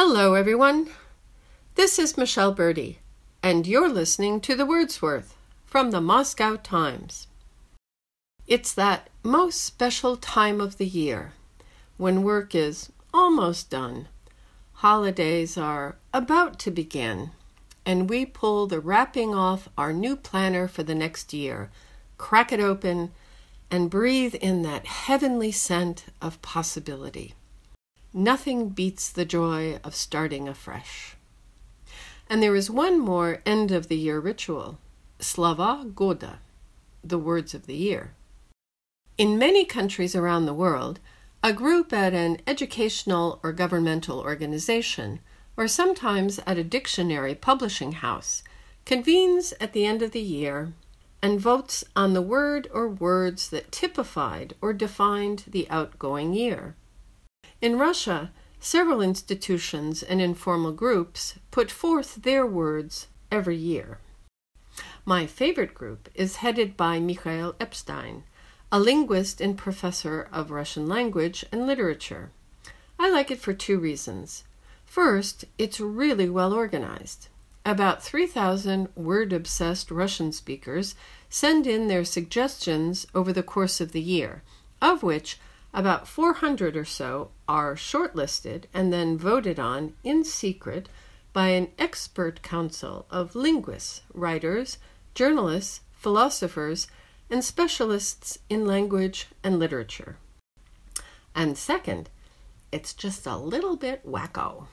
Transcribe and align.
Hello, 0.00 0.34
everyone. 0.34 0.90
This 1.74 1.98
is 1.98 2.16
Michelle 2.16 2.54
Berdy, 2.54 2.98
and 3.42 3.66
you're 3.66 3.88
listening 3.88 4.40
to 4.42 4.54
The 4.54 4.64
Word's 4.64 5.02
Worth 5.02 5.36
from 5.66 5.90
the 5.90 6.00
Moscow 6.00 6.54
Times. 6.54 7.26
It's 8.46 8.72
that 8.74 9.10
most 9.24 9.60
special 9.60 10.16
time 10.16 10.60
of 10.60 10.78
the 10.78 10.86
year 10.86 11.32
when 11.96 12.22
work 12.22 12.54
is 12.54 12.92
almost 13.12 13.70
done, 13.70 14.06
holidays 14.74 15.58
are 15.58 15.96
about 16.14 16.60
to 16.60 16.70
begin, 16.70 17.32
and 17.84 18.08
we 18.08 18.24
pull 18.24 18.68
the 18.68 18.78
wrapping 18.78 19.34
off 19.34 19.68
our 19.76 19.92
new 19.92 20.14
planner 20.14 20.68
for 20.68 20.84
the 20.84 20.94
next 20.94 21.32
year, 21.32 21.70
crack 22.18 22.52
it 22.52 22.60
open, 22.60 23.10
and 23.68 23.90
breathe 23.90 24.36
in 24.36 24.62
that 24.62 24.86
heavenly 24.86 25.50
scent 25.50 26.04
of 26.22 26.40
possibility. 26.40 27.34
Nothing 28.14 28.70
beats 28.70 29.10
the 29.10 29.26
joy 29.26 29.78
of 29.84 29.94
starting 29.94 30.48
afresh. 30.48 31.16
And 32.30 32.42
there 32.42 32.56
is 32.56 32.70
one 32.70 32.98
more 32.98 33.42
end 33.44 33.70
of 33.70 33.88
the 33.88 33.96
year 33.96 34.18
ritual 34.18 34.78
Slova 35.18 35.94
Goda, 35.94 36.38
the 37.04 37.18
words 37.18 37.52
of 37.52 37.66
the 37.66 37.74
year. 37.74 38.14
In 39.18 39.38
many 39.38 39.64
countries 39.64 40.14
around 40.14 40.46
the 40.46 40.54
world, 40.54 41.00
a 41.42 41.52
group 41.52 41.92
at 41.92 42.14
an 42.14 42.38
educational 42.46 43.40
or 43.42 43.52
governmental 43.52 44.20
organization, 44.20 45.20
or 45.56 45.68
sometimes 45.68 46.40
at 46.46 46.56
a 46.56 46.64
dictionary 46.64 47.34
publishing 47.34 47.92
house, 47.92 48.42
convenes 48.86 49.52
at 49.60 49.72
the 49.72 49.84
end 49.84 50.00
of 50.00 50.12
the 50.12 50.20
year 50.20 50.72
and 51.20 51.40
votes 51.40 51.84
on 51.94 52.14
the 52.14 52.22
word 52.22 52.68
or 52.72 52.88
words 52.88 53.50
that 53.50 53.70
typified 53.70 54.54
or 54.62 54.72
defined 54.72 55.44
the 55.46 55.68
outgoing 55.68 56.32
year. 56.32 56.74
In 57.60 57.76
Russia, 57.76 58.30
several 58.60 59.02
institutions 59.02 60.04
and 60.04 60.20
informal 60.20 60.70
groups 60.70 61.34
put 61.50 61.72
forth 61.72 62.22
their 62.22 62.46
words 62.46 63.08
every 63.32 63.56
year. 63.56 63.98
My 65.04 65.26
favorite 65.26 65.74
group 65.74 66.08
is 66.14 66.36
headed 66.36 66.76
by 66.76 67.00
Mikhail 67.00 67.56
Epstein, 67.58 68.22
a 68.70 68.78
linguist 68.78 69.40
and 69.40 69.58
professor 69.58 70.28
of 70.30 70.52
Russian 70.52 70.86
language 70.86 71.44
and 71.50 71.66
literature. 71.66 72.30
I 72.96 73.10
like 73.10 73.32
it 73.32 73.40
for 73.40 73.52
two 73.52 73.80
reasons. 73.80 74.44
First, 74.86 75.44
it's 75.58 75.80
really 75.80 76.28
well 76.28 76.52
organized. 76.52 77.26
About 77.66 78.04
3,000 78.04 78.88
word 78.94 79.32
obsessed 79.32 79.90
Russian 79.90 80.30
speakers 80.30 80.94
send 81.28 81.66
in 81.66 81.88
their 81.88 82.04
suggestions 82.04 83.06
over 83.16 83.32
the 83.32 83.42
course 83.42 83.80
of 83.80 83.90
the 83.90 84.00
year, 84.00 84.42
of 84.80 85.02
which 85.02 85.38
about 85.72 86.08
400 86.08 86.76
or 86.76 86.84
so 86.84 87.30
are 87.48 87.74
shortlisted 87.74 88.64
and 88.72 88.92
then 88.92 89.18
voted 89.18 89.58
on 89.58 89.94
in 90.02 90.24
secret 90.24 90.88
by 91.32 91.48
an 91.48 91.68
expert 91.78 92.42
council 92.42 93.06
of 93.10 93.34
linguists, 93.34 94.02
writers, 94.12 94.78
journalists, 95.14 95.80
philosophers, 95.92 96.88
and 97.30 97.44
specialists 97.44 98.38
in 98.48 98.66
language 98.66 99.28
and 99.44 99.58
literature. 99.58 100.16
And 101.34 101.56
second, 101.56 102.08
it's 102.72 102.94
just 102.94 103.26
a 103.26 103.36
little 103.36 103.76
bit 103.76 104.06
wacko. 104.06 104.66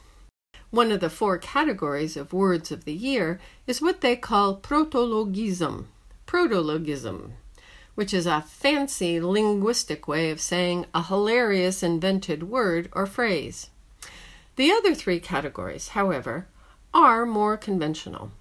One 0.72 0.92
of 0.92 1.00
the 1.00 1.10
four 1.10 1.38
categories 1.38 2.18
of 2.18 2.34
words 2.34 2.72
of 2.72 2.86
the 2.86 2.94
year 2.94 3.40
is 3.68 3.82
what 3.82 4.02
they 4.02 4.16
call 4.16 4.60
protologism. 4.60 5.86
Protologism 6.26 7.32
which 7.96 8.14
is 8.14 8.26
a 8.26 8.42
fancy 8.42 9.20
linguistic 9.20 10.08
way 10.08 10.30
of 10.30 10.40
saying 10.40 10.86
a 10.94 11.04
hilarious 11.04 11.82
invented 11.82 12.44
word 12.44 12.90
or 12.92 13.06
phrase. 13.06 13.70
The 14.58 14.72
other 14.72 14.94
three 14.94 15.20
categories, 15.20 15.90
however, 15.90 16.48
are 16.94 17.26
more 17.26 17.58
conventional 17.58 18.32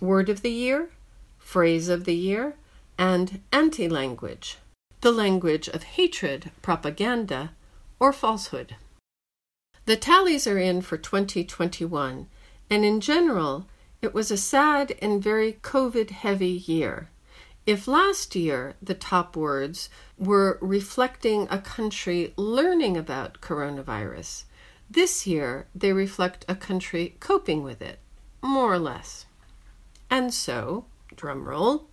word 0.00 0.28
of 0.28 0.42
the 0.42 0.50
year, 0.50 0.90
phrase 1.38 1.88
of 1.88 2.04
the 2.04 2.14
year, 2.14 2.54
and 2.98 3.40
anti 3.52 3.88
language, 3.88 4.58
the 5.00 5.12
language 5.12 5.68
of 5.68 5.82
hatred, 5.82 6.50
propaganda, 6.62 7.52
or 7.98 8.12
falsehood. 8.12 8.76
The 9.86 9.96
tallies 9.96 10.46
are 10.46 10.58
in 10.58 10.82
for 10.82 10.96
2021, 10.96 12.28
and 12.70 12.84
in 12.84 13.00
general, 13.00 13.66
it 14.02 14.14
was 14.14 14.30
a 14.30 14.36
sad 14.36 14.94
and 15.02 15.22
very 15.22 15.54
COVID 15.54 16.10
heavy 16.10 16.62
year. 16.66 17.08
If 17.66 17.86
last 17.86 18.34
year 18.34 18.74
the 18.82 18.94
top 18.94 19.36
words 19.36 19.90
were 20.18 20.58
reflecting 20.60 21.46
a 21.50 21.58
country 21.58 22.32
learning 22.36 22.96
about 22.96 23.40
coronavirus, 23.40 24.44
this 24.88 25.26
year 25.26 25.66
they 25.74 25.92
reflect 25.92 26.44
a 26.48 26.54
country 26.54 27.16
coping 27.20 27.62
with 27.62 27.82
it, 27.82 27.98
more 28.42 28.72
or 28.72 28.78
less. 28.78 29.26
And 30.08 30.32
so, 30.34 30.86
drumroll, 31.14 31.84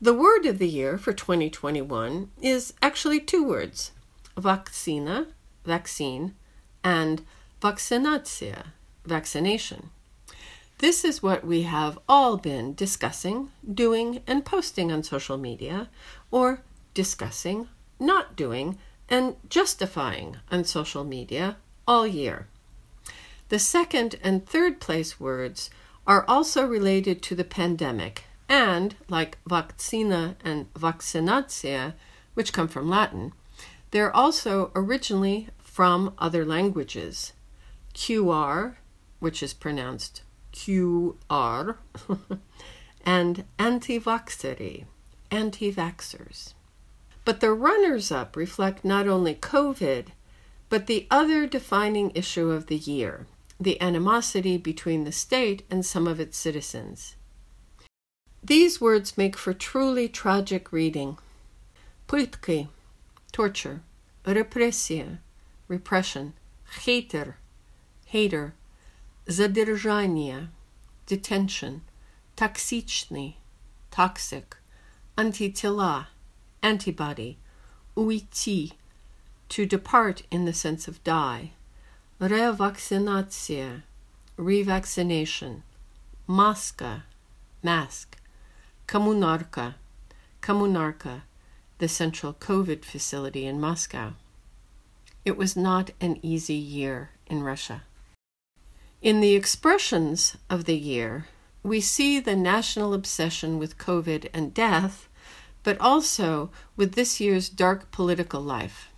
the 0.00 0.14
word 0.14 0.46
of 0.46 0.58
the 0.58 0.68
year 0.68 0.98
for 0.98 1.12
2021 1.12 2.30
is 2.40 2.74
actually 2.82 3.20
two 3.20 3.44
words 3.44 3.92
vaccina, 4.36 5.28
vaccine, 5.64 6.34
and 6.84 7.22
vaccinatia, 7.60 8.66
vaccination. 9.04 9.90
This 10.78 11.04
is 11.04 11.24
what 11.24 11.44
we 11.44 11.62
have 11.62 11.98
all 12.08 12.36
been 12.36 12.72
discussing, 12.74 13.50
doing, 13.68 14.22
and 14.28 14.44
posting 14.44 14.92
on 14.92 15.02
social 15.02 15.36
media, 15.36 15.88
or 16.30 16.62
discussing, 16.94 17.66
not 17.98 18.36
doing, 18.36 18.78
and 19.08 19.34
justifying 19.48 20.36
on 20.52 20.62
social 20.62 21.02
media 21.02 21.56
all 21.88 22.06
year. 22.06 22.46
The 23.48 23.58
second 23.58 24.20
and 24.22 24.46
third 24.46 24.78
place 24.78 25.18
words 25.18 25.68
are 26.06 26.24
also 26.28 26.64
related 26.64 27.22
to 27.22 27.34
the 27.34 27.44
pandemic 27.44 28.22
and, 28.48 28.94
like 29.08 29.38
vaccina 29.48 30.36
and 30.44 30.72
vaccinatia, 30.74 31.94
which 32.34 32.52
come 32.52 32.68
from 32.68 32.88
Latin, 32.88 33.32
they're 33.90 34.14
also 34.14 34.70
originally 34.76 35.48
from 35.58 36.14
other 36.18 36.44
languages. 36.44 37.32
QR, 37.94 38.76
which 39.18 39.42
is 39.42 39.52
pronounced 39.52 40.22
QR, 40.57 41.77
and 43.05 43.45
anti 43.59 43.99
vaxxery, 43.99 44.85
anti 45.31 45.73
vaxxers. 45.73 46.53
But 47.25 47.39
the 47.39 47.53
runners 47.53 48.11
up 48.11 48.35
reflect 48.35 48.83
not 48.83 49.07
only 49.07 49.35
COVID, 49.35 50.07
but 50.69 50.87
the 50.87 51.07
other 51.09 51.47
defining 51.47 52.11
issue 52.15 52.51
of 52.51 52.67
the 52.67 52.77
year 52.77 53.27
the 53.59 53.79
animosity 53.81 54.57
between 54.57 55.03
the 55.03 55.11
state 55.11 55.63
and 55.69 55.85
some 55.85 56.07
of 56.07 56.19
its 56.19 56.37
citizens. 56.37 57.15
These 58.43 58.81
words 58.81 59.17
make 59.17 59.37
for 59.37 59.53
truly 59.53 60.09
tragic 60.09 60.71
reading. 60.71 61.17
Pытки, 62.07 62.67
torture, 63.31 63.81
repressia, 64.25 65.19
repression, 65.67 66.33
hater, 66.81 67.37
hater, 68.05 68.53
задержание, 69.27 70.49
detention, 71.07 71.81
токсичный, 72.35 73.37
toxic, 73.91 74.57
антитела, 75.17 76.07
antibody, 76.61 77.37
уйти, 77.95 78.73
to 79.49 79.65
depart 79.65 80.23
in 80.31 80.45
the 80.45 80.53
sense 80.53 80.87
of 80.87 81.03
die, 81.03 81.51
revaccinация, 82.19 83.83
revaccination, 84.37 85.61
маска, 86.27 87.03
mask, 87.61 88.17
коммунарка, 88.87 89.75
коммунарка, 90.41 91.21
the 91.77 91.87
central 91.87 92.33
COVID 92.33 92.83
facility 92.85 93.45
in 93.45 93.59
Moscow. 93.59 94.13
It 95.25 95.37
was 95.37 95.55
not 95.55 95.91
an 96.01 96.19
easy 96.21 96.53
year 96.55 97.11
in 97.27 97.43
Russia. 97.43 97.83
In 99.01 99.19
the 99.19 99.35
expressions 99.35 100.37
of 100.49 100.65
the 100.65 100.77
year, 100.77 101.27
we 101.63 101.81
see 101.81 102.19
the 102.19 102.35
national 102.35 102.93
obsession 102.93 103.57
with 103.57 103.77
COVID 103.77 104.29
and 104.33 104.53
death, 104.53 105.09
but 105.63 105.79
also 105.79 106.51
with 106.75 106.93
this 106.93 107.19
year's 107.19 107.49
dark 107.49 107.91
political 107.91 108.41
life. 108.41 108.89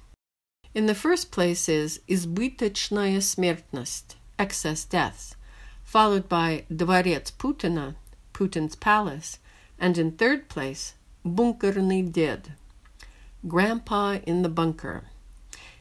In 0.73 0.87
the 0.87 0.95
first 0.95 1.31
place 1.31 1.69
is 1.69 2.01
избыточная 2.07 3.21
смертность, 3.21 4.15
excess 4.37 4.83
deaths, 4.83 5.35
followed 5.83 6.27
by 6.27 6.65
Dvorец 6.69 7.31
Putina, 7.31 7.95
Putin's 8.33 8.75
palace, 8.75 9.39
and 9.79 9.97
in 9.97 10.11
third 10.11 10.49
place, 10.49 10.95
Bunkerny 11.25 12.11
did, 12.11 12.53
Grandpa 13.47 14.19
in 14.25 14.41
the 14.41 14.49
bunker. 14.49 15.05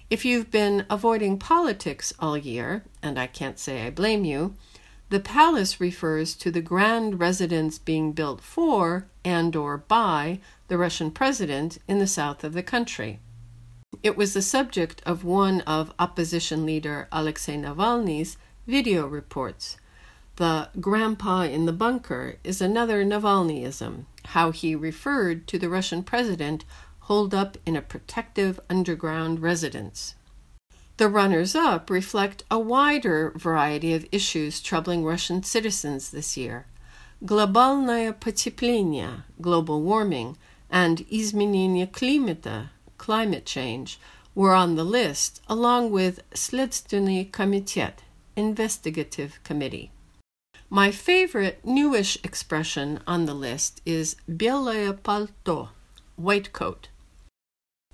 If 0.09 0.25
you've 0.25 0.49
been 0.49 0.87
avoiding 0.89 1.37
politics 1.37 2.13
all 2.19 2.35
year, 2.35 2.83
and 3.03 3.19
I 3.19 3.27
can't 3.27 3.59
say 3.59 3.85
I 3.85 3.91
blame 3.91 4.25
you, 4.25 4.55
the 5.09 5.19
palace 5.19 5.79
refers 5.79 6.33
to 6.35 6.49
the 6.49 6.61
grand 6.61 7.19
residence 7.19 7.77
being 7.77 8.13
built 8.13 8.41
for 8.41 9.05
and 9.23 9.55
or 9.55 9.77
by 9.77 10.39
the 10.67 10.79
Russian 10.79 11.11
president 11.11 11.77
in 11.87 11.99
the 11.99 12.07
south 12.07 12.43
of 12.43 12.53
the 12.53 12.63
country. 12.63 13.19
It 14.01 14.17
was 14.17 14.33
the 14.33 14.41
subject 14.41 15.03
of 15.05 15.23
one 15.23 15.61
of 15.61 15.93
opposition 15.99 16.65
leader 16.65 17.07
Alexei 17.11 17.57
Navalny's 17.57 18.37
video 18.65 19.05
reports. 19.05 19.77
The 20.37 20.69
grandpa 20.79 21.41
in 21.41 21.65
the 21.65 21.73
bunker 21.73 22.37
is 22.43 22.61
another 22.61 23.03
Navalnyism, 23.03 24.05
how 24.25 24.51
he 24.51 24.73
referred 24.73 25.47
to 25.47 25.59
the 25.59 25.69
Russian 25.69 26.01
president 26.01 26.65
holed 27.08 27.34
up 27.34 27.56
in 27.66 27.76
a 27.76 27.82
protective 27.82 28.58
underground 28.70 29.40
residence. 29.40 30.14
The 30.96 31.08
runners 31.08 31.54
up 31.54 31.90
reflect 31.90 32.44
a 32.50 32.58
wider 32.58 33.32
variety 33.34 33.94
of 33.94 34.06
issues 34.12 34.60
troubling 34.60 35.04
Russian 35.04 35.42
citizens 35.42 36.10
this 36.10 36.36
year. 36.36 36.66
Глобальное 37.24 38.12
потепление, 38.12 39.24
global 39.40 39.82
warming, 39.82 40.36
and 40.70 41.04
изменение 41.10 41.90
климата, 41.90 42.70
climate 42.96 43.44
change, 43.44 43.98
were 44.34 44.54
on 44.54 44.76
the 44.76 44.84
list, 44.84 45.40
along 45.48 45.90
with 45.90 46.20
Следственный 46.32 47.30
комитет, 47.30 48.02
investigative 48.36 49.40
committee. 49.42 49.90
My 50.70 50.90
favorite 50.90 51.64
newish 51.64 52.18
expression 52.24 53.00
on 53.06 53.26
the 53.26 53.34
list 53.34 53.80
is 53.84 54.16
белое 54.28 54.92
пальто, 54.92 55.68
white 56.16 56.52
coat. 56.52 56.87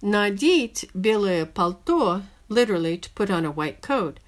Надеть 0.02 0.87
белое 0.94 1.44
пальто 1.44 2.22
literally 2.48 2.96
to 2.96 3.10
put 3.10 3.31
on 3.31 3.44
a 3.44 3.50
white 3.50 3.82
coat, 3.82 4.19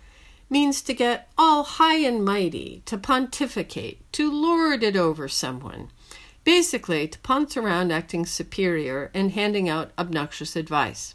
means 0.50 0.82
to 0.82 0.92
get 0.92 1.30
all 1.38 1.64
high 1.64 1.96
and 1.96 2.22
mighty, 2.22 2.82
to 2.84 2.98
pontificate, 2.98 4.00
to 4.12 4.30
lord 4.30 4.82
it 4.82 4.96
over 4.96 5.28
someone. 5.28 5.90
Basically, 6.44 7.08
to 7.08 7.18
ponce 7.20 7.56
around 7.56 7.90
acting 7.90 8.26
superior 8.26 9.10
and 9.14 9.30
handing 9.32 9.66
out 9.66 9.92
obnoxious 9.98 10.56
advice. 10.56 11.14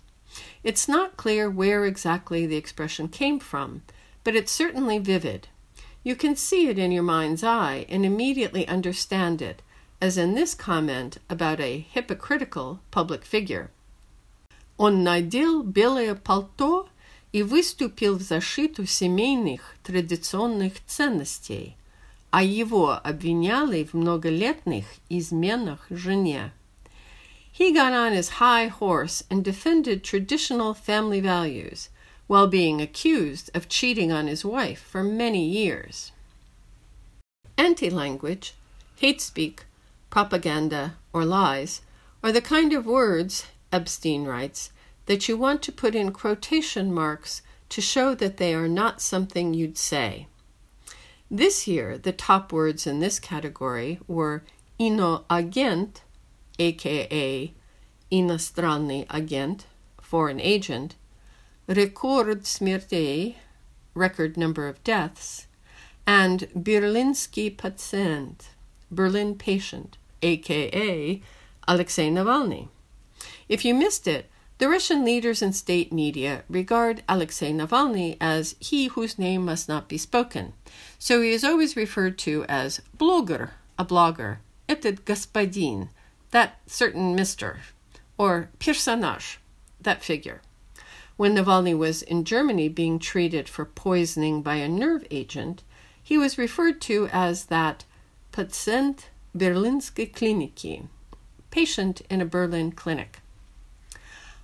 It's 0.63 0.88
not 0.88 1.17
clear 1.17 1.51
where 1.51 1.85
exactly 1.85 2.47
the 2.47 2.57
expression 2.57 3.09
came 3.09 3.39
from, 3.39 3.83
but 4.23 4.35
it's 4.35 4.51
certainly 4.51 4.97
vivid. 4.97 5.49
You 6.01 6.15
can 6.15 6.35
see 6.35 6.67
it 6.67 6.79
in 6.79 6.91
your 6.91 7.03
mind's 7.03 7.44
eye 7.44 7.85
and 7.89 8.03
immediately 8.03 8.67
understand 8.67 9.39
it, 9.39 9.61
as 10.01 10.17
in 10.17 10.33
this 10.33 10.55
comment 10.55 11.19
about 11.29 11.59
a 11.59 11.85
hypocritical 11.91 12.79
public 12.89 13.23
figure. 13.23 13.69
Он 14.81 15.03
надел 15.03 15.63
белое 15.63 16.15
пальто 16.15 16.88
и 17.31 17.44
выступил 17.44 18.17
в 18.17 18.21
защиту 18.21 18.85
семейных 18.85 19.75
традиционных 19.83 20.73
ценностей, 20.85 21.75
а 22.29 22.44
его 22.44 22.99
обвиняли 23.03 23.83
в 23.83 23.94
многолетних 23.94 24.85
изменах 25.09 25.88
жене. 25.89 26.51
He 27.57 27.73
got 27.73 27.91
on 27.91 28.13
his 28.13 28.38
high 28.39 28.67
horse 28.67 29.23
and 29.31 29.44
defended 29.44 30.03
traditional 30.03 30.75
family 30.75 31.19
values 31.19 31.89
while 32.27 32.47
being 32.47 32.81
accused 32.81 33.49
of 33.55 33.67
cheating 33.67 34.11
on 34.11 34.27
his 34.27 34.45
wife 34.45 34.79
for 34.79 35.01
many 35.03 35.44
years. 35.44 36.11
Anti 37.57 37.89
language, 37.89 38.53
hate 38.97 39.21
speak, 39.21 39.65
propaganda, 40.11 40.95
or 41.11 41.25
lies 41.25 41.81
are 42.21 42.31
the 42.31 42.41
kind 42.41 42.73
of 42.73 42.85
words, 42.85 43.45
Epstein 43.72 44.24
writes, 44.24 44.70
that 45.06 45.28
you 45.28 45.36
want 45.36 45.62
to 45.62 45.72
put 45.72 45.94
in 45.94 46.12
quotation 46.12 46.92
marks 46.92 47.42
to 47.69 47.80
show 47.80 48.14
that 48.14 48.36
they 48.36 48.54
are 48.54 48.69
not 48.69 49.00
something 49.00 49.54
you'd 49.54 49.78
say. 49.78 50.26
This 51.30 51.66
year, 51.66 51.96
the 51.96 52.12
top 52.12 52.52
words 52.52 52.86
in 52.86 53.00
this 53.00 53.19
category 53.19 53.98
were 54.06 54.44
"ino 54.78 55.24
agent," 55.30 56.02
aka 56.58 57.54
inostranny 58.10 59.06
agent, 59.10 59.66
foreign 60.02 60.38
agent, 60.38 60.94
record 61.66 62.42
smrtei, 62.42 63.36
record 63.94 64.36
number 64.36 64.69
of 64.69 64.84
deaths, 64.84 65.46
and 66.06 66.40
Berlinsky 66.54 67.56
patient, 67.56 68.50
Berlin 68.90 69.34
patient, 69.36 69.96
aka 70.20 71.22
Alexei 71.66 72.10
Navalny. 72.10 72.69
If 73.51 73.63
you 73.65 73.73
missed 73.73 74.07
it, 74.07 74.29
the 74.57 74.69
Russian 74.69 75.05
leaders 75.05 75.41
and 75.41 75.55
state 75.55 75.94
media 75.94 76.44
regard 76.49 77.03
Alexei 77.07 77.51
Navalny 77.51 78.17
as 78.19 78.55
he 78.59 78.88
whose 78.88 79.19
name 79.19 79.45
must 79.45 79.69
not 79.69 79.88
be 79.88 79.99
spoken, 79.99 80.53
so 80.97 81.21
he 81.21 81.31
is 81.31 81.44
always 81.44 81.75
referred 81.75 82.17
to 82.19 82.44
as 82.45 82.81
blogger, 82.97 83.51
a 83.77 83.85
blogger, 83.85 84.38
этот 84.67 85.05
господин, 85.05 85.89
that 86.31 86.59
certain 86.65 87.15
mister, 87.15 87.59
or 88.17 88.49
personnage, 88.59 89.39
that 89.79 90.03
figure. 90.03 90.41
When 91.17 91.35
Navalny 91.35 91.77
was 91.77 92.01
in 92.01 92.25
Germany 92.25 92.67
being 92.67 92.99
treated 92.99 93.47
for 93.47 93.65
poisoning 93.65 94.41
by 94.41 94.55
a 94.55 94.67
nerve 94.67 95.05
agent, 95.11 95.63
he 96.01 96.17
was 96.17 96.38
referred 96.38 96.81
to 96.81 97.07
as 97.11 97.45
that 97.45 97.85
patient 98.31 99.09
Berlinske 99.35 100.11
Kliniki, 100.13 100.88
patient 101.51 102.01
in 102.09 102.21
a 102.21 102.25
Berlin 102.25 102.71
clinic. 102.71 103.19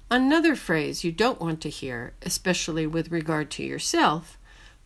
Another 0.10 0.56
phrase 0.56 1.04
you 1.04 1.12
don't 1.12 1.42
want 1.42 1.60
to 1.62 1.70
hear, 1.70 2.14
especially 2.22 2.86
with 2.86 3.12
regard 3.12 3.50
to 3.52 3.64
yourself, 3.64 4.38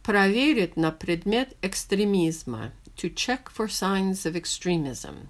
проверить 0.03 0.77
на 0.77 0.91
предмет 0.91 1.53
экстремизма, 1.61 2.71
to 2.95 3.09
check 3.09 3.49
for 3.49 3.67
signs 3.67 4.25
of 4.25 4.35
extremism, 4.35 5.29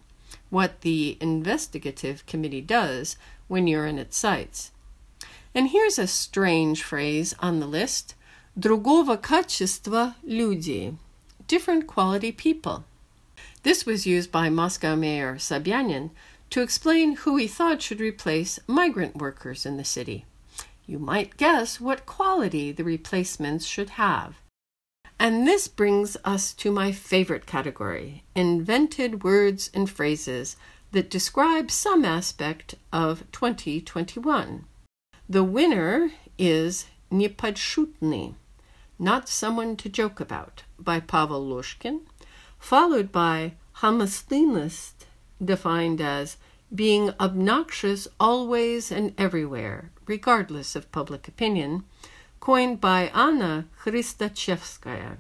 what 0.50 0.82
the 0.82 1.18
investigative 1.20 2.26
committee 2.26 2.62
does 2.62 3.18
when 3.48 3.68
you're 3.68 3.88
in 3.88 3.98
its 3.98 4.18
sights. 4.18 4.72
And 5.56 5.70
here's 5.70 5.98
a 5.98 6.08
strange 6.08 6.84
phrase 6.84 7.34
on 7.40 7.60
the 7.60 7.68
list 7.68 8.14
другого 8.58 9.18
качества 9.18 10.16
люди, 10.24 10.96
different 11.48 11.88
quality 11.88 12.32
people. 12.32 12.86
This 13.64 13.86
was 13.86 14.06
used 14.06 14.32
by 14.32 14.50
Moscow 14.50 14.96
Mayor 14.96 15.36
Sobyanin 15.36 16.12
to 16.53 16.61
explain 16.61 17.17
who 17.17 17.37
he 17.37 17.49
thought 17.49 17.81
should 17.81 18.01
replace 18.01 18.59
migrant 18.67 19.17
workers 19.17 19.65
in 19.65 19.79
the 19.79 19.85
city. 19.85 20.27
You 20.87 20.99
might 20.99 21.39
guess 21.39 21.81
what 21.81 22.05
quality 22.05 22.73
the 22.73 22.85
replacements 22.85 23.65
should 23.65 23.91
have. 23.91 24.37
And 25.19 25.47
this 25.47 25.67
brings 25.67 26.17
us 26.25 26.53
to 26.55 26.71
my 26.71 26.93
favorite 26.93 27.47
category 27.47 28.25
invented 28.35 29.25
words 29.25 29.71
and 29.73 29.89
phrases 29.89 30.57
that 30.91 31.09
describe 31.09 31.71
some 31.71 32.05
aspect 32.05 32.75
of 32.93 33.25
2021. 33.33 34.67
The 35.29 35.45
winner 35.45 36.11
is 36.37 36.87
Niepadshutny, 37.11 38.35
Not 38.99 39.27
Someone 39.27 39.77
to 39.77 39.89
Joke 39.89 40.21
About 40.21 40.65
by 40.79 41.01
Pavel 41.01 41.47
Lushkin, 41.47 42.01
followed 42.59 43.11
by 43.11 43.55
Hamaslinist 43.77 45.07
defined 45.45 46.01
as 46.01 46.37
being 46.75 47.13
obnoxious 47.21 48.09
always 48.19 48.91
and 48.91 49.15
everywhere, 49.19 49.91
regardless 50.07 50.75
of 50.75 50.91
public 50.93 51.29
opinion, 51.29 51.85
coined 52.41 52.81
by 52.81 53.11
Anna 53.15 53.67
Christachevskaya. 53.81 55.19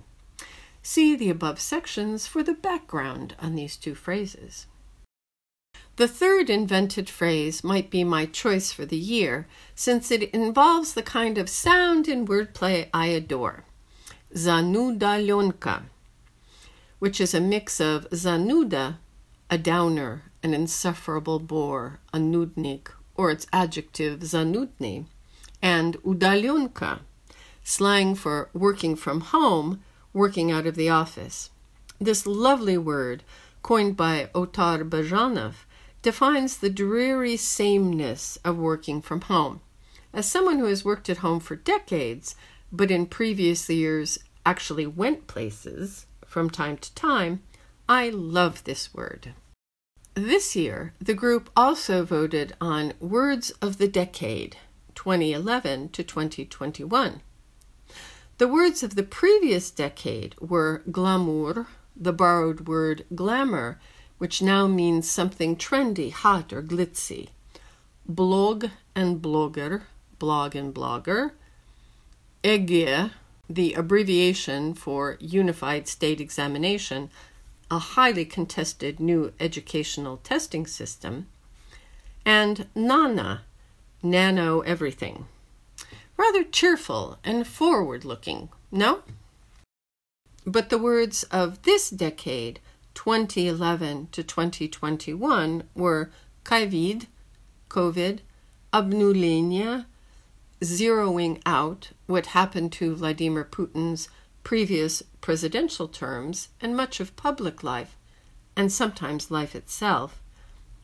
See 0.82 1.14
the 1.14 1.30
above 1.30 1.60
sections 1.60 2.26
for 2.26 2.42
the 2.42 2.54
background 2.54 3.36
on 3.38 3.54
these 3.54 3.76
two 3.76 3.94
phrases. 3.94 4.66
The 5.96 6.08
third 6.08 6.48
invented 6.48 7.10
phrase 7.10 7.62
might 7.62 7.90
be 7.90 8.02
my 8.02 8.24
choice 8.26 8.72
for 8.72 8.86
the 8.86 8.96
year, 8.96 9.46
since 9.74 10.10
it 10.10 10.22
involves 10.30 10.94
the 10.94 11.02
kind 11.02 11.36
of 11.36 11.50
sound 11.50 12.08
and 12.08 12.26
wordplay 12.26 12.88
I 12.94 13.06
adore. 13.08 13.64
Zanudalyonka, 14.34 15.82
which 16.98 17.20
is 17.20 17.34
a 17.34 17.40
mix 17.40 17.80
of 17.80 18.08
zanuda, 18.10 18.96
a 19.52 19.58
downer, 19.58 20.22
an 20.42 20.54
insufferable 20.54 21.38
bore, 21.38 22.00
a 22.14 22.16
nudnik, 22.16 22.88
or 23.14 23.30
its 23.30 23.46
adjective 23.52 24.20
zanudny, 24.20 25.04
and 25.60 26.02
udalyonka, 26.04 27.00
slang 27.62 28.14
for 28.14 28.48
working 28.54 28.96
from 28.96 29.20
home, 29.20 29.82
working 30.14 30.50
out 30.50 30.66
of 30.66 30.74
the 30.74 30.88
office. 30.88 31.50
This 32.00 32.26
lovely 32.26 32.78
word, 32.78 33.24
coined 33.62 33.94
by 33.94 34.30
Otar 34.34 34.88
Bajanov, 34.88 35.66
defines 36.00 36.56
the 36.56 36.70
dreary 36.70 37.36
sameness 37.36 38.38
of 38.46 38.56
working 38.56 39.02
from 39.02 39.20
home. 39.20 39.60
As 40.14 40.24
someone 40.24 40.60
who 40.60 40.64
has 40.64 40.82
worked 40.82 41.10
at 41.10 41.18
home 41.18 41.40
for 41.40 41.56
decades, 41.56 42.34
but 42.72 42.90
in 42.90 43.04
previous 43.04 43.68
years 43.68 44.18
actually 44.46 44.86
went 44.86 45.26
places 45.26 46.06
from 46.24 46.48
time 46.48 46.78
to 46.78 46.94
time, 46.94 47.42
I 47.86 48.08
love 48.08 48.64
this 48.64 48.94
word. 48.94 49.34
This 50.14 50.54
year, 50.54 50.92
the 51.00 51.14
group 51.14 51.48
also 51.56 52.04
voted 52.04 52.54
on 52.60 52.92
Words 53.00 53.50
of 53.62 53.78
the 53.78 53.88
Decade 53.88 54.58
2011 54.94 55.88
to 55.88 56.04
2021. 56.04 57.22
The 58.36 58.46
words 58.46 58.82
of 58.82 58.94
the 58.94 59.04
previous 59.04 59.70
decade 59.70 60.34
were 60.38 60.82
glamour, 60.90 61.66
the 61.96 62.12
borrowed 62.12 62.68
word 62.68 63.06
glamour, 63.14 63.80
which 64.18 64.42
now 64.42 64.66
means 64.66 65.10
something 65.10 65.56
trendy, 65.56 66.12
hot, 66.12 66.52
or 66.52 66.62
glitzy, 66.62 67.28
blog 68.06 68.66
and 68.94 69.22
blogger, 69.22 69.84
blog 70.18 70.54
and 70.54 70.74
blogger, 70.74 71.30
ege, 72.44 73.10
the 73.48 73.72
abbreviation 73.72 74.74
for 74.74 75.16
Unified 75.20 75.88
State 75.88 76.20
Examination, 76.20 77.10
a 77.72 77.78
highly 77.78 78.26
contested 78.26 79.00
new 79.00 79.32
educational 79.40 80.18
testing 80.18 80.66
system, 80.66 81.26
and 82.22 82.66
NANA, 82.74 83.44
Nano 84.02 84.60
Everything. 84.60 85.24
Rather 86.18 86.44
cheerful 86.44 87.18
and 87.24 87.46
forward 87.46 88.04
looking, 88.04 88.50
no? 88.70 89.00
But 90.44 90.68
the 90.68 90.76
words 90.76 91.22
of 91.24 91.62
this 91.62 91.88
decade, 91.88 92.60
2011 92.92 94.08
to 94.12 94.22
2021, 94.22 95.62
were 95.74 96.10
COVID, 96.44 97.06
COVID, 97.70 98.18
obnulenia, 98.74 99.86
zeroing 100.60 101.40
out 101.46 101.92
what 102.04 102.26
happened 102.26 102.70
to 102.72 102.94
Vladimir 102.94 103.44
Putin's 103.44 104.10
previous 104.44 105.02
presidential 105.22 105.88
terms 105.88 106.48
and 106.60 106.76
much 106.76 107.00
of 107.00 107.16
public 107.16 107.62
life, 107.62 107.96
and 108.54 108.70
sometimes 108.70 109.30
life 109.30 109.54
itself, 109.54 110.20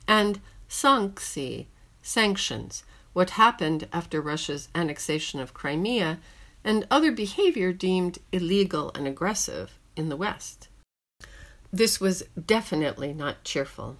and 0.07 0.41
sankcji, 0.67 1.67
sanctions, 2.01 2.83
what 3.13 3.31
happened 3.31 3.87
after 3.93 4.19
Russia's 4.19 4.69
annexation 4.73 5.39
of 5.39 5.53
Crimea, 5.53 6.19
and 6.63 6.87
other 6.89 7.11
behavior 7.11 7.71
deemed 7.71 8.17
illegal 8.31 8.91
and 8.95 9.07
aggressive 9.07 9.77
in 9.95 10.09
the 10.09 10.17
West. 10.17 10.67
This 11.71 11.99
was 11.99 12.23
definitely 12.43 13.13
not 13.13 13.43
cheerful. 13.43 13.97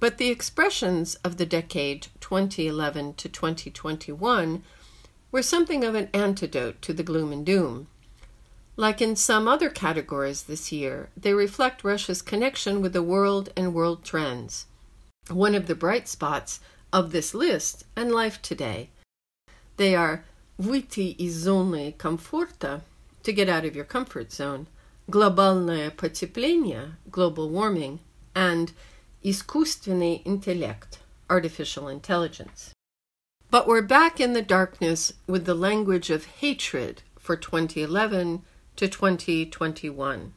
But 0.00 0.18
the 0.18 0.30
expressions 0.30 1.14
of 1.16 1.36
the 1.36 1.46
decade 1.46 2.08
2011 2.20 3.14
to 3.14 3.28
2021 3.28 4.62
were 5.30 5.42
something 5.42 5.84
of 5.84 5.94
an 5.94 6.08
antidote 6.12 6.82
to 6.82 6.92
the 6.92 7.02
gloom 7.02 7.32
and 7.32 7.46
doom. 7.46 7.86
Like 8.75 9.01
in 9.01 9.17
some 9.17 9.45
other 9.45 9.69
categories 9.69 10.43
this 10.43 10.71
year, 10.71 11.09
they 11.17 11.33
reflect 11.33 11.83
Russia's 11.83 12.21
connection 12.21 12.81
with 12.81 12.93
the 12.93 13.03
world 13.03 13.49
and 13.57 13.73
world 13.73 14.05
trends. 14.05 14.67
One 15.29 15.53
of 15.53 15.67
the 15.67 15.75
bright 15.75 16.07
spots 16.07 16.61
of 16.93 17.11
this 17.11 17.33
list 17.33 17.83
and 17.95 18.09
life 18.09 18.41
today. 18.41 18.89
They 19.75 19.95
are 19.95 20.23
выйти 20.57 21.13
из 21.17 21.35
зоны 21.35 21.93
комфорта, 21.97 22.81
to 23.23 23.33
get 23.33 23.49
out 23.49 23.65
of 23.65 23.75
your 23.75 23.85
comfort 23.85 24.31
zone, 24.31 24.67
глобальное 25.09 25.91
потепление, 25.91 26.95
global 27.11 27.49
warming, 27.49 27.99
and 28.33 28.71
искусственный 29.23 30.21
интеллект, 30.25 30.99
artificial 31.29 31.87
intelligence. 31.87 32.73
But 33.51 33.67
we're 33.67 33.81
back 33.81 34.19
in 34.19 34.33
the 34.33 34.41
darkness 34.41 35.13
with 35.27 35.45
the 35.45 35.55
language 35.55 36.09
of 36.09 36.25
hatred 36.39 37.01
for 37.17 37.35
2011 37.35 38.43
to 38.75 38.87
2021. 38.87 40.33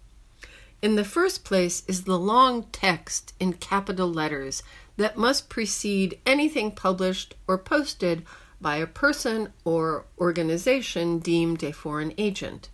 In 0.83 0.97
the 0.97 1.04
first 1.04 1.45
place 1.45 1.85
is 1.87 2.04
the 2.04 2.19
long 2.19 2.64
text 2.73 3.35
in 3.38 3.52
capital 3.52 4.12
letters 4.12 4.64
that 4.97 5.16
must 5.16 5.49
precede 5.49 6.19
anything 6.26 6.73
published 6.73 7.35
or 7.47 7.57
posted 7.57 8.25
by 8.61 8.76
a 8.76 8.87
person 8.87 9.52
or 9.64 10.07
organization 10.19 11.21
deemed 11.21 11.62
a 11.62 11.73
foreign 11.73 12.12
agent. 12.19 12.69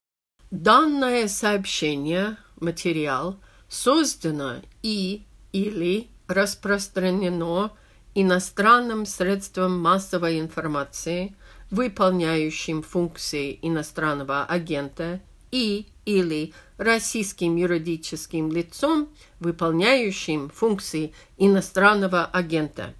Данное 0.50 1.28
сообщение, 1.28 2.38
материал, 2.58 3.38
создано 3.68 4.62
и 4.82 5.24
или 5.52 6.08
распространено 6.28 7.72
иностранным 8.14 9.04
средством 9.04 9.78
массовой 9.78 10.40
информации, 10.40 11.36
выполняющим 11.70 12.82
функции 12.82 13.58
иностранного 13.60 14.44
агента 14.44 15.20
и 15.52 15.86
или 16.04 16.52
российским 16.76 17.56
юридическим 17.56 18.50
лицом, 18.50 19.08
выполняющим 19.40 20.48
функции 20.50 21.12
иностранного 21.36 22.24
агента. 22.24 22.94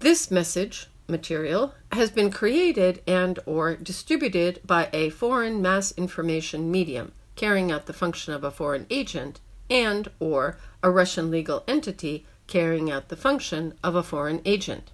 This 0.00 0.30
message 0.30 0.88
material 1.08 1.72
has 1.92 2.10
been 2.10 2.30
created 2.30 3.02
and 3.06 3.38
or 3.46 3.76
distributed 3.76 4.60
by 4.64 4.88
a 4.92 5.10
foreign 5.10 5.60
mass 5.60 5.92
information 5.96 6.70
medium 6.70 7.12
carrying 7.36 7.70
out 7.70 7.86
the 7.86 7.92
function 7.92 8.32
of 8.32 8.44
a 8.44 8.50
foreign 8.50 8.86
agent 8.90 9.40
and 9.70 10.10
or 10.18 10.58
a 10.82 10.90
Russian 10.90 11.30
legal 11.30 11.64
entity 11.66 12.26
carrying 12.46 12.90
out 12.90 13.08
the 13.08 13.16
function 13.16 13.74
of 13.82 13.94
a 13.94 14.02
foreign 14.02 14.40
agent. 14.44 14.90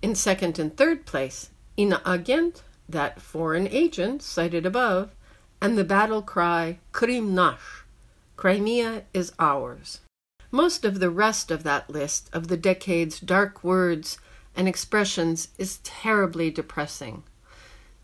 In 0.00 0.14
second 0.14 0.58
and 0.58 0.76
third 0.76 1.06
place, 1.06 1.50
agent, 1.76 2.62
that 2.88 3.20
foreign 3.20 3.68
agent 3.68 4.22
cited 4.22 4.64
above, 4.64 5.10
and 5.62 5.76
the 5.76 5.84
battle 5.84 6.22
cry 6.22 6.78
Krim 6.92 7.34
nash, 7.34 7.84
Crimea 8.36 9.04
is 9.12 9.32
ours. 9.38 10.00
Most 10.50 10.84
of 10.84 11.00
the 11.00 11.10
rest 11.10 11.50
of 11.50 11.62
that 11.64 11.90
list 11.90 12.30
of 12.32 12.48
the 12.48 12.56
decade's 12.56 13.20
dark 13.20 13.62
words 13.62 14.18
and 14.56 14.66
expressions 14.66 15.48
is 15.58 15.78
terribly 15.78 16.50
depressing. 16.50 17.22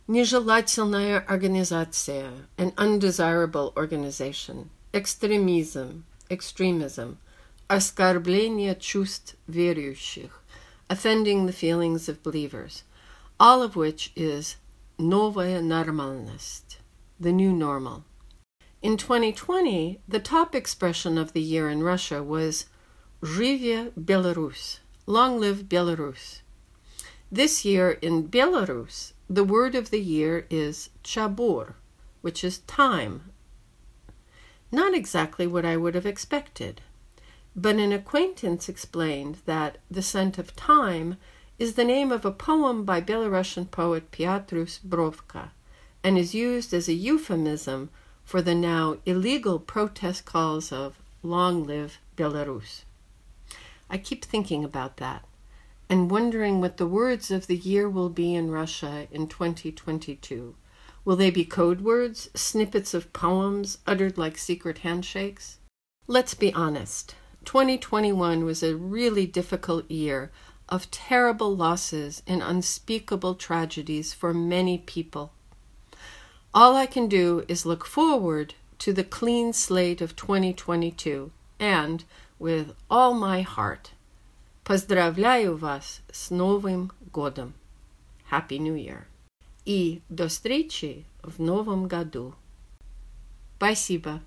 Нежелательная 0.09 1.25
организация, 1.27 2.47
an 2.59 2.73
undesirable 2.77 3.73
organization, 3.77 4.71
extremism, 4.93 6.05
extremism, 6.31 7.17
оскорбление 7.69 8.79
чувств 8.79 9.37
верующих, 9.49 10.43
offending 10.91 11.47
the 11.47 11.53
feelings 11.53 12.09
of 12.09 12.23
believers, 12.23 12.83
all 13.41 13.63
of 13.63 13.77
which 13.77 14.13
is 14.15 14.57
новая 14.99 15.63
нормальность, 15.63 16.78
the 17.20 17.32
new 17.34 17.52
normal. 17.52 18.06
In 18.82 18.96
2020, 18.96 20.00
the 20.08 20.20
top 20.20 20.56
expression 20.56 21.18
of 21.18 21.34
the 21.34 21.42
year 21.42 21.70
in 21.70 21.84
Russia 21.84 22.24
was 22.24 22.68
Zhivia 23.22 23.92
Belarus, 23.92 24.80
long 25.06 25.38
live 25.38 25.64
Belarus. 25.64 26.40
This 27.30 27.66
year 27.66 27.92
in 28.02 28.30
Belarus, 28.30 29.12
the 29.30 29.44
word 29.44 29.76
of 29.76 29.90
the 29.90 30.00
year 30.00 30.48
is 30.50 30.90
chabur, 31.04 31.74
which 32.22 32.44
is 32.44 32.60
thyme, 32.60 33.32
not 34.72 34.94
exactly 34.94 35.46
what 35.46 35.66
I 35.66 35.76
would 35.76 35.96
have 35.96 36.06
expected, 36.06 36.82
but 37.56 37.76
an 37.76 37.92
acquaintance 37.92 38.70
explained 38.70 39.40
that 39.46 39.80
The 39.90 40.02
Scent 40.02 40.38
of 40.38 40.52
Thyme 40.52 41.18
is 41.58 41.74
the 41.74 41.84
name 41.84 42.12
of 42.12 42.24
a 42.24 42.32
poem 42.32 42.86
by 42.86 43.02
Belarusian 43.02 43.70
poet 43.72 44.12
Piotr 44.12 44.64
Brovka 44.88 45.50
and 46.04 46.18
is 46.18 46.36
used 46.36 46.74
as 46.74 46.88
a 46.88 46.94
euphemism 46.94 47.90
for 48.24 48.42
the 48.42 48.56
now 48.56 48.98
illegal 49.06 49.60
protest 49.60 50.26
calls 50.26 50.72
of 50.72 51.00
Long 51.24 51.66
Live 51.66 52.00
Belarus. 52.16 52.84
I 53.90 53.98
keep 53.98 54.24
thinking 54.24 54.64
about 54.64 54.98
that 54.98 55.26
and 55.90 56.12
wondering 56.12 56.62
what 56.62 56.78
the 56.78 56.88
words 56.88 57.32
of 57.32 57.48
the 57.48 57.58
year 57.58 57.90
will 57.90 58.10
be 58.10 58.36
in 58.36 58.52
Russia 58.52 59.08
in 59.12 59.28
2022. 59.28 60.56
Will 61.04 61.16
they 61.16 61.32
be 61.32 61.44
code 61.44 61.82
words, 61.82 62.30
snippets 62.36 62.94
of 62.94 63.12
poems 63.14 63.80
uttered 63.88 64.18
like 64.18 64.38
secret 64.38 64.80
handshakes? 64.80 65.58
Let's 66.06 66.36
be 66.36 66.54
honest. 66.54 67.16
2021 67.46 68.46
was 68.46 68.62
a 68.62 68.76
really 68.76 69.26
difficult 69.26 69.90
year 69.90 70.32
of 70.68 70.92
terrible 70.92 71.56
losses 71.56 72.22
and 72.28 72.44
unspeakable 72.44 73.36
tragedies 73.36 74.14
for 74.14 74.34
many 74.34 74.78
people. 74.78 75.34
All 76.53 76.77
I 76.77 76.87
can 76.87 77.09
do 77.09 77.45
is 77.49 77.67
look 77.67 77.85
forward 77.85 78.55
to 78.79 78.93
the 78.93 79.05
clean 79.05 79.53
slate 79.53 80.01
of 80.01 80.15
2022 80.17 81.31
and, 81.59 82.05
with 82.39 82.75
all 82.91 83.15
my 83.15 83.43
heart, 83.43 83.93
поздравляю 84.65 85.57
вас 85.57 86.01
с 86.13 86.31
Новым 86.31 86.93
годом. 87.13 87.55
Happy 88.31 88.59
New 88.59 88.75
Year. 88.75 89.05
и 89.65 90.03
до 90.09 90.29
встречи 90.29 91.05
в 91.23 91.41
новом 91.41 91.89
году. 91.89 92.35
Спасибо. 93.57 94.21